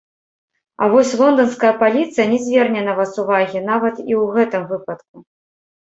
[0.85, 5.17] А вось лонданская паліцыя не зверне на вас увагі нават і ў гэтым выпадку.